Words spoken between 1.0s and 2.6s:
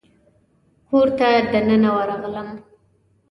ته دننه ورغلم.